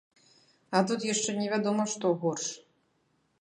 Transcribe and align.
А 0.79 0.81
тут 0.91 1.05
яшчэ 1.13 1.35
невядома 1.41 1.87
што 1.93 2.13
горш. 2.25 2.47